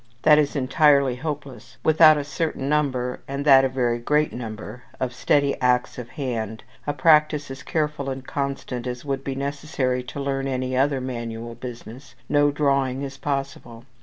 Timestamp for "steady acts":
5.13-5.99